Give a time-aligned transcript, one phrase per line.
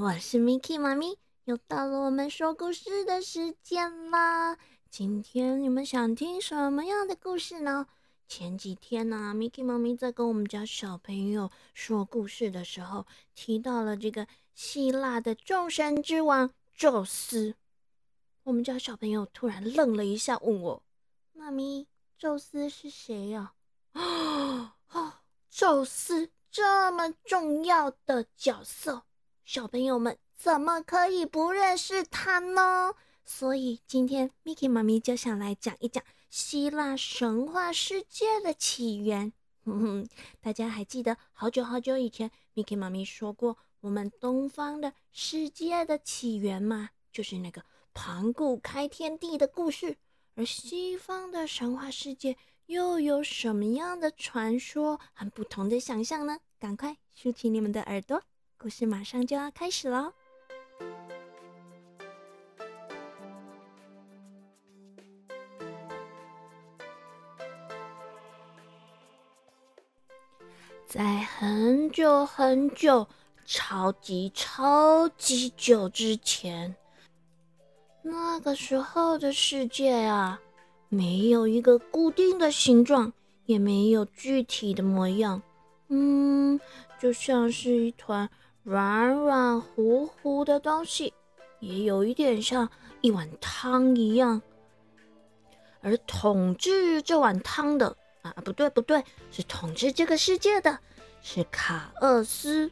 [0.00, 4.56] 我是 Miki 妈咪，又到了我们说故事的时间啦。
[4.88, 7.88] 今天你们想听什么样的故事呢？
[8.28, 17.56] 前几天呢，Miki 妈咪在跟我们家小朋友说故事的时候，提到了这个希腊的众神之王宙斯。
[18.44, 20.80] 我们家小朋友突然愣了一下，问我
[21.34, 23.54] ：“妈咪，宙斯是谁呀？”
[23.94, 26.30] 啊啊，宙斯！
[26.52, 29.02] 这么重要的角色，
[29.48, 32.92] 小朋友们怎么可以不认识他呢？
[33.24, 39.32] 所以今天 Miki 妈咪就想来讲一讲希腊神话世界的起源。
[39.64, 40.08] 哼哼，
[40.42, 46.90] 大家还记得好久好久以前 Miki 妈咪说过我们东方的世界的起源吗？
[47.10, 47.64] 就是那个
[47.94, 49.96] 盘古开天地的故事。
[50.34, 52.36] 而西方的神话世界。
[52.66, 56.36] 又有什么样的传说和不同的想象呢？
[56.58, 58.22] 赶快竖起你们的耳朵，
[58.60, 60.12] 故事马上就要开始喽！
[70.84, 73.06] 在很久很久、
[73.46, 76.74] 超级超级久之前，
[78.02, 80.40] 那个时候的世界啊。
[80.88, 83.12] 没有一个固定的形状，
[83.44, 85.42] 也没有具体的模样，
[85.88, 86.58] 嗯，
[86.98, 88.30] 就像是一团
[88.68, 91.14] 软软糊糊的东西，
[91.58, 92.68] 也有一点像
[93.00, 94.42] 一碗汤一样。
[95.80, 100.78] 而统治这碗汤的啊，不对不对，是统治这个世界的，
[101.22, 102.70] 是卡厄斯。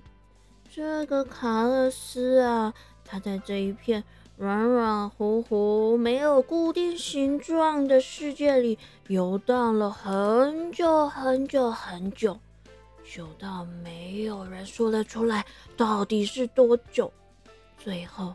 [0.70, 4.05] 这个卡厄斯啊，他在这一片。
[4.36, 12.39] 软软糊糊、没有固定形状的世界里游荡了很久很久很久，
[13.11, 15.44] 久到没有人说得出来
[15.77, 17.12] 到底是多久。
[17.78, 18.34] 最后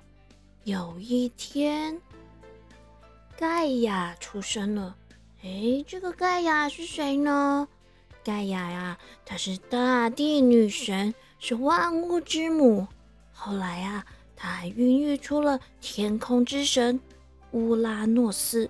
[0.64, 2.02] 有一天，
[3.38, 4.96] 盖亚出生了。
[5.44, 7.68] 哎，这个盖亚是谁呢？
[8.24, 12.88] 盖亚呀，她是大地女神，是万物之母。
[13.34, 14.06] 后来呀。
[14.44, 17.00] 她还孕育出了天空之神
[17.52, 18.68] 乌拉诺斯。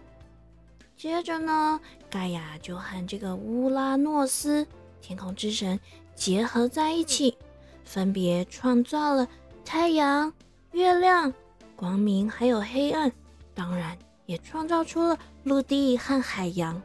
[0.98, 1.80] 接着呢，
[2.10, 4.68] 盖亚就和这个乌拉诺斯
[5.02, 5.80] 天空之神
[6.16, 7.38] 结合在一起，
[7.84, 9.28] 分别创造了
[9.66, 10.32] 太阳、
[10.72, 11.34] 月亮、
[11.76, 13.12] 光明还有黑暗，
[13.54, 16.82] 当然也创造出了陆地和海洋。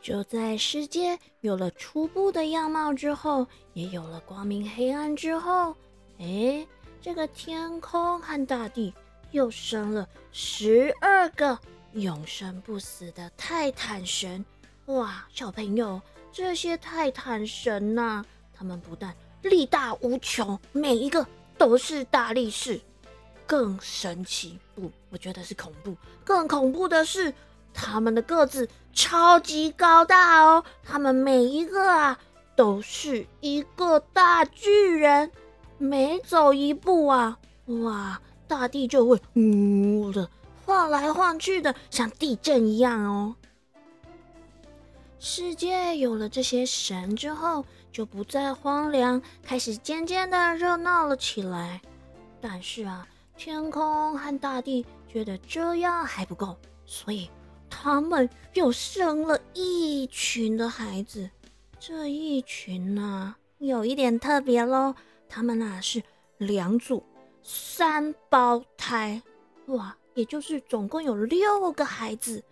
[0.00, 5.74] 就在世界有了初步的样貌之后，也有了光明黑暗之后。
[6.18, 6.66] 哎，
[7.00, 8.92] 这个天空和大地
[9.30, 11.58] 又生了十二个
[11.94, 14.44] 永生不死的泰坦神！
[14.86, 16.00] 哇，小朋友，
[16.30, 18.22] 这些泰坦神呐，
[18.52, 22.78] 他们不但力大无穷，每一个都是大力士。
[23.46, 24.90] 更神奇不？
[25.10, 25.96] 我觉得是恐怖。
[26.22, 27.32] 更恐怖的是，
[27.72, 32.18] 他们的个子超级高大哦，他们每一个啊，
[32.54, 35.30] 都是一个大巨人。
[35.78, 40.28] 每走一步啊，哇，大地就会呜的
[40.64, 43.34] 晃来晃去的，像地震一样哦。
[45.26, 51.80] 世界有了这些神之后，就不再荒凉，开始渐渐的热闹了起来。
[52.42, 56.54] 但是啊，天空和大地觉得这样还不够，
[56.84, 57.30] 所以
[57.70, 61.30] 他们又生了一群的孩子。
[61.80, 64.94] 这一群呢，有一点特别喽。
[65.26, 66.02] 他们啊是
[66.36, 67.02] 两组
[67.42, 69.22] 三胞胎，
[69.68, 72.44] 哇，也就是总共有六个孩子。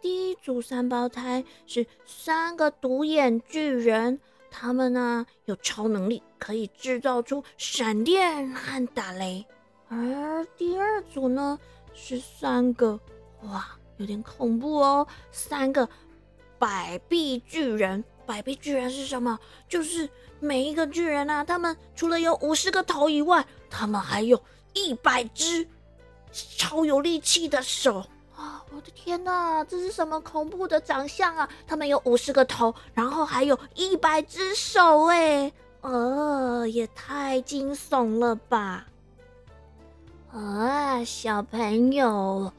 [0.00, 4.20] 第一组三胞胎是三个独眼巨人，
[4.50, 9.44] 他们呢有超能力，可以制造出闪电和打雷。
[9.88, 11.58] 而第二组呢
[11.94, 13.00] 是三个，
[13.42, 15.88] 哇，有点恐怖哦，三个
[16.58, 18.04] 百臂巨人。
[18.26, 19.38] 百臂巨人是什么？
[19.68, 20.06] 就是
[20.38, 24.38] 每一个巨人啊，他们除了有五十个头以外，他们还有
[24.74, 25.66] 一百只
[26.30, 28.04] 超有力气的手！
[28.70, 31.48] 我的天哪，这是什么恐怖的长相啊？
[31.66, 38.86] 他们有五十个头，然后还有一百只手，哎，呃，也太惊悚了吧！
[40.32, 42.52] 啊，小朋友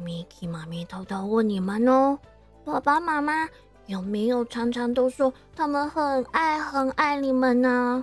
[0.00, 2.18] ，Miki 妈咪偷偷问你们哦，
[2.64, 3.48] 爸爸妈妈。
[3.86, 8.02] 有没有常常都说他们很爱很爱你们呢？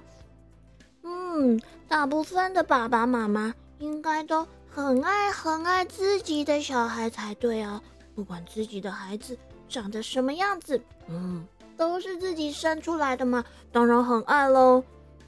[1.02, 7.82] 嗯，大部分的爸爸妈妈应该都很爱很爱自己的小孩才对啊，
[8.16, 9.38] 不管自己的孩子
[9.68, 11.46] 长得什么样子，嗯，
[11.76, 14.82] 都是自己生出来的嘛，当然很爱喽。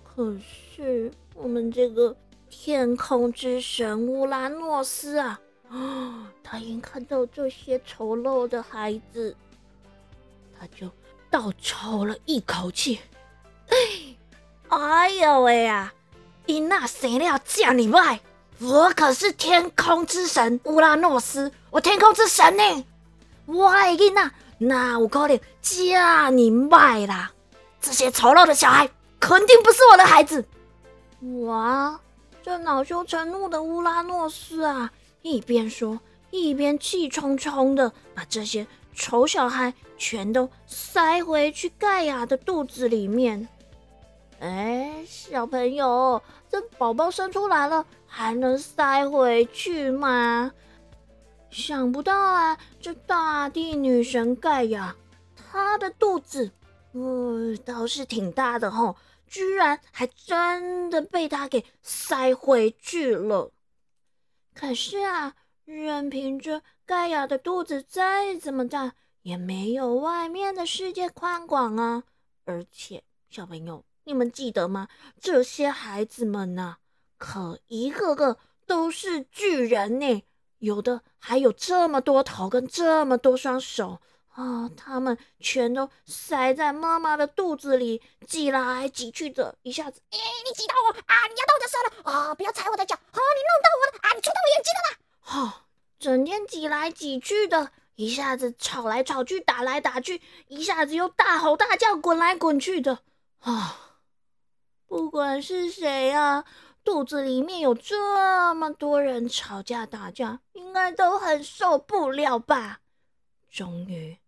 [0.04, 2.16] 可是我们这个
[2.50, 5.40] 天空之神乌拉诺斯啊，
[6.42, 9.36] 他一看到这些丑陋的孩子，
[10.58, 10.90] 他就
[11.30, 13.00] 倒抽了一口气。
[13.68, 14.16] 哎
[14.70, 15.94] 哎呦喂呀！
[16.46, 18.20] 因那生了这么坏，
[18.64, 22.86] 我可是天空之神乌拉诺斯，我天空之神呢！
[23.46, 27.30] 我的囡仔哪有可能这么坏啦？
[27.82, 28.90] 这些丑陋的小孩
[29.20, 30.46] 肯定不是我的孩子！
[31.46, 32.00] 哇，
[32.42, 34.90] 这恼羞成怒的乌拉诺斯啊，
[35.24, 36.00] 一边说
[36.32, 38.66] 一边气冲冲的把这些
[38.96, 43.46] 丑小孩全都塞回去盖亚的肚子里面。
[44.40, 46.22] 哎，小朋友，
[46.54, 50.52] 这宝宝生出来了，还能塞回去吗？
[51.50, 54.96] 想不到啊，这大地女神盖亚，
[55.36, 56.52] 她的肚子，
[56.92, 58.96] 嗯，倒是挺大的吼，
[59.26, 63.50] 居然还真的被她给塞回去了。
[64.54, 65.34] 可是啊，
[65.66, 72.04] 任凭着盖亚的肚子再怎么大，也没有外面的世界宽广啊。
[72.46, 73.84] 而且，小朋友。
[74.06, 74.88] 你们记得吗？
[75.20, 76.76] 这些孩子们呐，
[77.18, 80.24] 可一个个都是巨人呢，
[80.60, 84.00] 有的还有这么多头跟这么多双手
[84.36, 84.70] 啊！
[84.76, 91.28] 他们全都塞在妈妈的肚子里，挤来挤去的，一下子，哎，你挤到我啊！
[91.28, 92.36] 你压到我的手了啊！
[92.36, 93.00] 不要踩我的脚啊！
[93.12, 94.08] 你弄到我了啊！
[94.16, 94.98] 你戳到我眼睛了啦！
[95.22, 95.66] 哈，
[96.00, 103.00] 整天挤来挤去的，一下子吵来吵去，打来打去，一下子又大吼大叫，滚来滚去的
[103.40, 103.80] 啊！
[104.94, 106.46] 不管是谁啊，
[106.84, 112.82] 肚子里面有这么多人吵架打架，应该都很受不了吧？
[113.50, 114.20] 终于，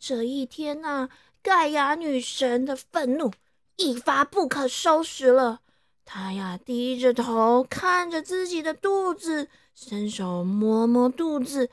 [0.00, 1.10] 这一天呐，
[1.42, 3.30] 盖亚女神的愤怒
[3.76, 5.60] 一发不可收拾了。
[6.06, 11.68] 她呀，低着头看着自己的肚子，伸手摸摸肚子，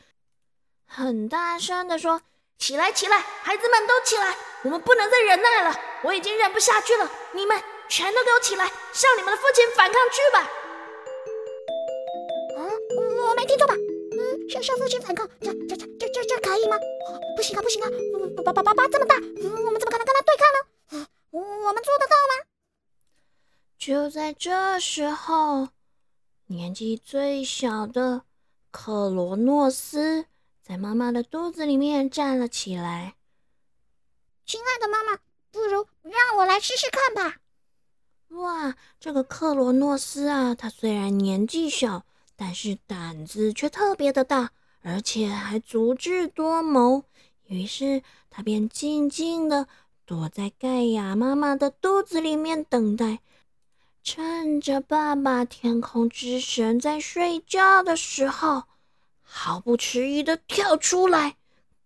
[0.85, 2.21] 很大声的说
[2.59, 4.35] ：“起来，起来，孩子们都起来！
[4.65, 5.73] 我们不能再忍耐了，
[6.03, 7.57] 我已经忍不下去了，你们。”
[7.89, 10.39] 全都给我起来，向你们的父亲反抗去吧！
[12.57, 12.59] 啊，
[12.97, 13.75] 我没听错吧？
[13.75, 16.77] 嗯，向向父亲反抗，这这这这这这可以吗？
[17.35, 17.89] 不行啊，不行啊！
[18.43, 21.07] 爸爸爸爸这么大，我们怎么可能跟他对抗呢？
[21.31, 22.45] 我们做得到吗？
[23.77, 25.69] 就在这时候，
[26.47, 28.23] 年纪最小的
[28.71, 30.25] 克罗诺斯
[30.61, 33.15] 在妈妈的肚子里面站了起来。
[34.45, 35.19] 亲爱的妈妈，
[35.51, 37.37] 不如让我来试试看吧。
[38.33, 42.03] 哇，这个克罗诺斯啊，他虽然年纪小，
[42.35, 44.51] 但是胆子却特别的大，
[44.81, 47.03] 而且还足智多谋。
[47.45, 49.67] 于是他便静静的
[50.05, 53.19] 躲在盖亚妈妈的肚子里面等待，
[54.03, 58.63] 趁着爸爸天空之神在睡觉的时候，
[59.21, 61.35] 毫不迟疑的跳出来，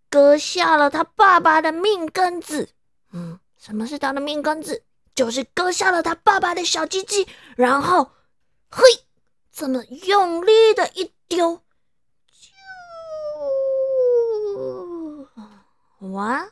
[0.09, 2.69] 割下了他爸爸的命根子。
[3.11, 4.83] 嗯，什么是他的命根子？
[5.17, 8.11] 就是割下了他爸爸的小鸡鸡，然后，
[8.69, 8.83] 嘿，
[9.51, 11.59] 这么用力的一丢，
[15.99, 16.47] 就哇，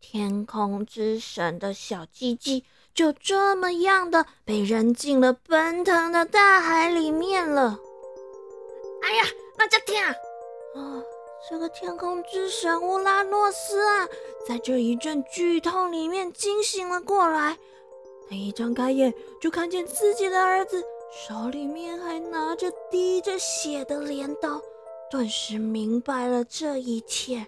[0.00, 7.76] 天空之神的小鸡鸡就这么样的被扔进了奔腾的大海里面了。
[9.02, 9.24] 哎呀，
[9.58, 10.14] 那叫天啊！
[10.76, 11.02] 啊，
[11.50, 14.08] 这个天空之神乌拉诺斯啊，
[14.46, 17.58] 在这一阵剧痛里面惊醒了过来。
[18.28, 20.82] 他一张开眼，就看见自己的儿子
[21.28, 24.60] 手里面还拿着滴着血的镰刀，
[25.10, 27.46] 顿时明白了这一切。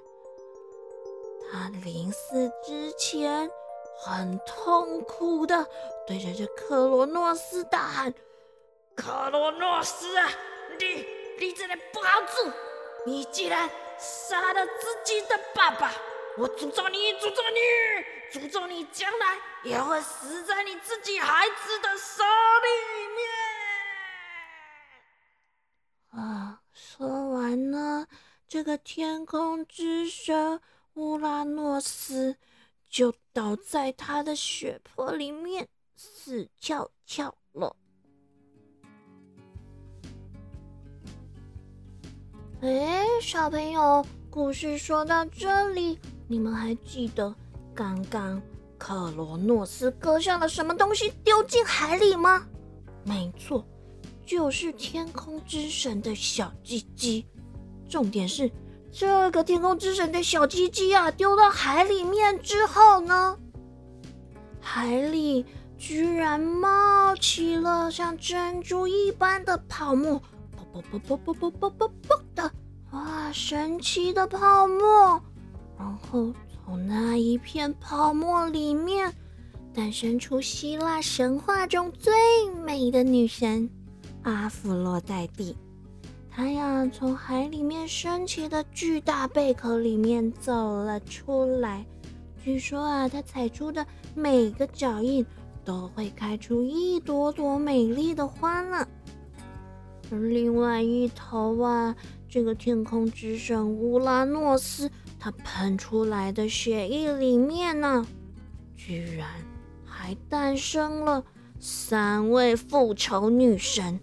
[1.51, 3.51] 他临死之前，
[3.99, 5.67] 很痛苦的
[6.07, 8.13] 对着这克罗诺斯大喊
[8.95, 10.29] ：“克罗诺斯啊，
[10.79, 11.07] 你
[11.39, 12.53] 你真的不好做！
[13.07, 15.93] 你竟然杀了自己的爸爸！
[16.39, 17.61] 我诅咒你，诅咒你！”
[18.33, 22.23] 诅咒你将来也会死在你自己孩子的手
[22.63, 22.69] 里
[23.15, 23.27] 面。
[26.23, 26.61] 啊！
[26.73, 28.07] 说完呢，
[28.49, 30.61] 这个天空之神
[30.95, 32.37] 乌拉诺斯
[32.91, 37.77] 就倒在他的血泊里面死翘翘了。
[42.63, 47.35] 哎，小朋友，故事说到这里，你们还记得？
[47.75, 48.41] 刚刚
[48.79, 52.47] 克罗诺斯割下了什么东西丢进海里吗？
[53.05, 53.65] 没错，
[54.25, 57.27] 就是天空之神的小鸡鸡。
[57.89, 58.51] 重点是，
[58.91, 63.39] 这个天空之神的小鸡鸡啊，丢到海里面之后呢，
[64.59, 65.45] 海里
[65.77, 70.21] 居然冒起了像珍珠一般的泡沫，
[70.73, 72.51] 啵啵啵啵啵啵啵啵的，
[72.93, 75.23] 哇，神奇的泡沫！
[75.79, 76.33] 然后
[76.65, 79.13] 从那一片泡沫里面
[79.75, 82.13] 诞生出希腊神话中最
[82.65, 83.69] 美的女神
[84.23, 85.57] 阿芙洛黛蒂。
[86.31, 90.53] 她呀，从海里面升起的巨大贝壳里面走
[90.83, 91.85] 了出来。
[92.43, 95.25] 据说啊，她踩出的每个脚印
[95.65, 98.87] 都会开出一朵朵美丽的花呢。
[100.11, 101.97] 而另外一头啊，
[102.29, 104.91] 这个天空之神乌拉诺斯。
[105.19, 108.07] 他喷出来的血液里面呢，
[108.77, 109.29] 居然
[109.85, 111.25] 还诞生了
[111.59, 113.99] 三位复仇女神。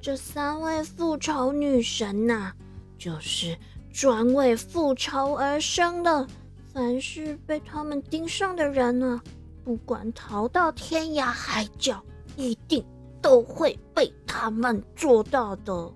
[0.00, 2.52] 这三位复仇女神呐，
[2.96, 3.58] 就是
[3.92, 6.26] 专为复仇而生的。
[6.72, 9.20] 凡是被他们盯上的人呢，
[9.64, 12.02] 不管逃到天涯海角，
[12.36, 12.84] 一定
[13.20, 15.92] 都会被他们做到的。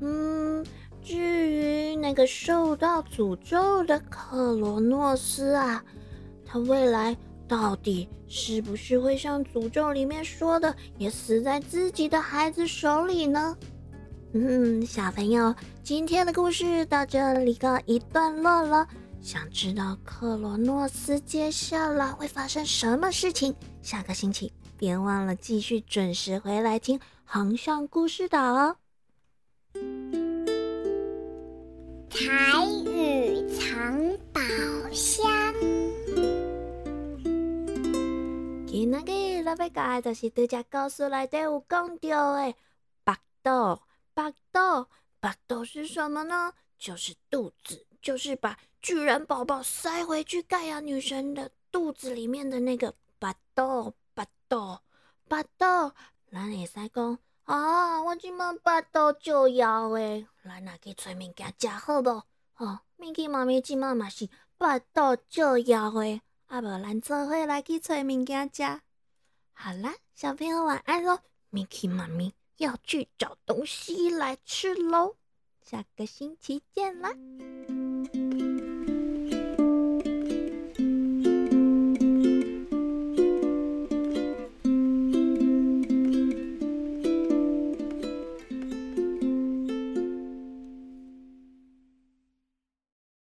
[0.00, 0.66] 嗯。
[1.04, 5.84] 至于那个受到诅咒的克罗诺斯啊，
[6.46, 7.14] 他未来
[7.46, 13.54] 到底是不是会像诅咒里面说的，也死在自己的孩子手里呢？
[14.32, 18.88] 嗯，小朋友，今天的故事到这里告一段落了。
[19.20, 23.54] 想知道克罗诺斯接下来会发生什么事情？
[23.82, 28.76] 下个星期别忘了继续准时回来听航向故事岛哦。
[32.14, 32.20] 彩
[32.84, 34.40] 雨藏宝
[34.92, 35.26] 箱。
[38.68, 42.54] 今仔日咱要讲的就是拄只故事内底有讲到的
[43.02, 43.80] 巴肚，
[44.14, 44.86] 巴肚，
[45.18, 46.52] 巴肚是什么呢？
[46.78, 54.78] 就是肚子，就是把巨人宝宝塞回去盖亚女神的肚子里面的那个巴肚，巴肚，
[55.26, 55.92] 巴肚，
[56.30, 57.18] 咱会使讲。
[57.44, 58.02] 啊！
[58.02, 62.22] 我即满巴肚就枵诶，咱若去找物件食好无？
[62.54, 68.62] 吼，咪去妈咪即满嘛是巴肚就枵诶，啊无咱做伙来去找物件食。
[69.52, 71.20] 好啦，小朋友晚安咯
[71.52, 75.16] ，Mickey 妈咪要去找东西来吃喽，
[75.62, 77.10] 下个星期见啦。